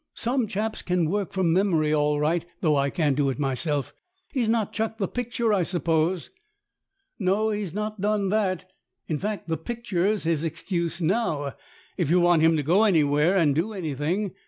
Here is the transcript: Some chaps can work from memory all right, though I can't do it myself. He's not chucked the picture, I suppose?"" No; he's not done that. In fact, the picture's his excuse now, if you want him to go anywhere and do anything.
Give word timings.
Some 0.15 0.47
chaps 0.47 0.81
can 0.81 1.07
work 1.11 1.31
from 1.31 1.53
memory 1.53 1.93
all 1.93 2.19
right, 2.19 2.43
though 2.61 2.75
I 2.75 2.89
can't 2.89 3.15
do 3.15 3.29
it 3.29 3.37
myself. 3.37 3.93
He's 4.29 4.49
not 4.49 4.73
chucked 4.73 4.97
the 4.97 5.07
picture, 5.07 5.53
I 5.53 5.61
suppose?"" 5.61 6.31
No; 7.19 7.51
he's 7.51 7.75
not 7.75 8.01
done 8.01 8.29
that. 8.29 8.65
In 9.07 9.19
fact, 9.19 9.47
the 9.47 9.57
picture's 9.57 10.23
his 10.23 10.43
excuse 10.43 11.01
now, 11.01 11.53
if 11.97 12.09
you 12.09 12.19
want 12.19 12.41
him 12.41 12.57
to 12.57 12.63
go 12.63 12.83
anywhere 12.83 13.37
and 13.37 13.53
do 13.53 13.73
anything. 13.73 14.31